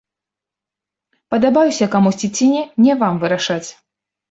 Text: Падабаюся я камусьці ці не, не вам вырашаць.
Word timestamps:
Падабаюся 1.35 1.81
я 1.83 1.89
камусьці 1.97 2.27
ці 2.35 2.51
не, 2.55 2.65
не 2.89 2.99
вам 3.05 3.23
вырашаць. 3.27 3.63